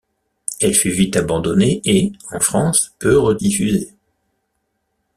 [0.59, 3.93] Elle fut vite abandonnée et, en France, peu rediffusée.